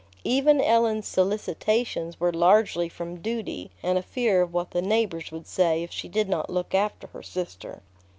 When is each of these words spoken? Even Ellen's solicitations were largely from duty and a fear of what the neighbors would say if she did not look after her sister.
Even 0.23 0.59
Ellen's 0.59 1.07
solicitations 1.07 2.19
were 2.19 2.31
largely 2.33 2.89
from 2.89 3.17
duty 3.21 3.69
and 3.83 3.99
a 3.99 4.01
fear 4.01 4.41
of 4.41 4.51
what 4.51 4.71
the 4.71 4.81
neighbors 4.81 5.31
would 5.31 5.45
say 5.45 5.83
if 5.83 5.91
she 5.91 6.07
did 6.09 6.27
not 6.27 6.49
look 6.49 6.73
after 6.73 7.05
her 7.09 7.21
sister. 7.21 7.83